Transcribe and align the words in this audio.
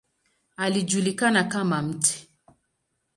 Alijulikana 0.57 1.43
kama 1.43 1.81
""Mt. 1.81 2.03